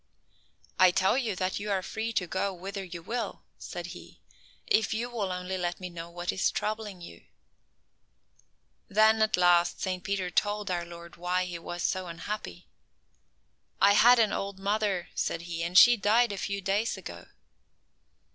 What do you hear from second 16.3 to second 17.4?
a few days ago."